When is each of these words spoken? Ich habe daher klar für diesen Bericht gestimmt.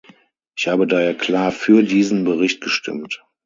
Ich 0.57 0.67
habe 0.67 0.87
daher 0.87 1.13
klar 1.15 1.51
für 1.51 1.83
diesen 1.83 2.23
Bericht 2.23 2.59
gestimmt. 2.61 3.23